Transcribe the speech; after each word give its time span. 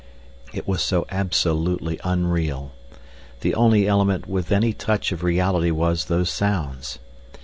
It 0.51 0.67
was 0.67 0.81
so 0.81 1.05
absolutely 1.11 1.99
unreal. 2.03 2.71
The 3.41 3.53
only 3.53 3.87
element 3.87 4.27
with 4.27 4.51
any 4.51 4.73
touch 4.73 5.11
of 5.11 5.21
reality 5.23 5.69
was 5.69 6.05
these 6.05 6.31
sounds. 6.31 6.97